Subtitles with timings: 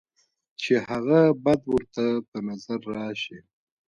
[0.61, 3.39] چې هغه بد ورته پۀ نظر راشي،